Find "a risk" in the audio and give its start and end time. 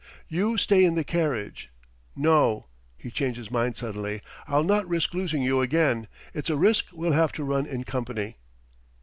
6.49-6.85